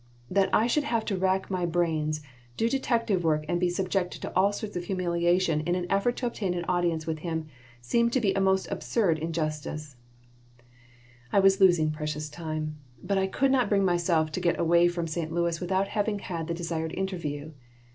That 0.31 0.49
I 0.51 0.65
should 0.65 0.85
have 0.85 1.05
to 1.05 1.15
rack 1.15 1.51
my 1.51 1.63
brains, 1.63 2.23
do 2.57 2.67
detective 2.67 3.23
work, 3.23 3.45
and 3.47 3.59
be 3.59 3.69
subjected 3.69 4.23
to 4.23 4.33
all 4.35 4.51
sorts 4.51 4.75
of 4.75 4.85
humiliation 4.85 5.61
in 5.61 5.75
an 5.75 5.85
effort 5.91 6.15
to 6.17 6.25
obtain 6.25 6.55
an 6.55 6.65
audience 6.65 7.05
with 7.05 7.19
him 7.19 7.45
seemed 7.81 8.11
to 8.13 8.19
be 8.19 8.33
a 8.33 8.41
most 8.41 8.65
absurd 8.71 9.19
injustice 9.19 9.95
I 11.31 11.39
was 11.39 11.59
losing 11.61 11.91
precious 11.91 12.29
time, 12.29 12.77
but 13.03 13.19
I 13.19 13.27
could 13.27 13.51
not 13.51 13.69
bring 13.69 13.85
myself 13.85 14.31
to 14.31 14.39
get 14.41 14.59
away 14.59 14.87
from 14.87 15.05
St. 15.05 15.31
Louis 15.31 15.59
without 15.61 15.89
having 15.89 16.17
had 16.17 16.47
the 16.47 16.55
desired 16.55 16.93
interview. 16.95 17.51